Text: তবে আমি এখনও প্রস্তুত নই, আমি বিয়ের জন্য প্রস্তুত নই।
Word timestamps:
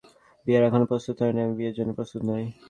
তবে 0.39 0.55
আমি 0.57 0.67
এখনও 0.67 0.89
প্রস্তুত 0.91 1.15
নই, 1.19 1.41
আমি 1.41 1.55
বিয়ের 1.57 1.75
জন্য 1.77 1.91
প্রস্তুত 1.97 2.21
নই। 2.29 2.43